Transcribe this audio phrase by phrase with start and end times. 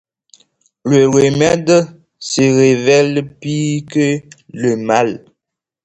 [0.83, 1.85] Le remède
[2.17, 4.17] se révèle pire que
[4.51, 5.23] le mal.